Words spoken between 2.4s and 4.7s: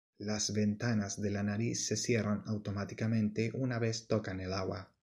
automáticamente una vez tocan el